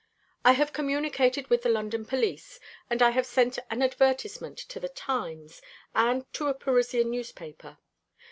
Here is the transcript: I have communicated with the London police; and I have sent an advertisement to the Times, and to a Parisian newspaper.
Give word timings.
I 0.43 0.53
have 0.53 0.73
communicated 0.73 1.47
with 1.51 1.61
the 1.61 1.69
London 1.69 2.05
police; 2.05 2.59
and 2.89 3.03
I 3.03 3.11
have 3.11 3.27
sent 3.27 3.59
an 3.69 3.83
advertisement 3.83 4.57
to 4.57 4.79
the 4.79 4.89
Times, 4.89 5.61
and 5.93 6.25
to 6.33 6.47
a 6.47 6.55
Parisian 6.55 7.11
newspaper. 7.11 7.77